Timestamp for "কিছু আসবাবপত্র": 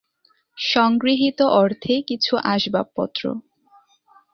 2.01-3.23